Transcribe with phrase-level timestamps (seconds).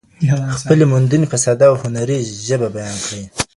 [0.59, 3.23] خپلې موندنې په ساده او هنري ژبه بیان کړئ.